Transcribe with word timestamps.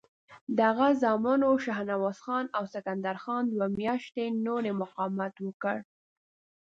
د 0.55 0.59
هغه 0.69 0.87
زامنو 1.01 1.49
شهنواز 1.65 2.17
خان 2.25 2.45
او 2.57 2.63
سکندر 2.73 3.17
خان 3.23 3.43
دوه 3.47 3.67
میاشتې 3.79 4.25
نور 4.45 4.63
مقاومت 4.81 5.33
وکړ. 5.45 5.77